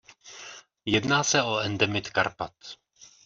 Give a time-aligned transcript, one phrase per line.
[0.85, 2.53] Jedná se o endemit Karpat.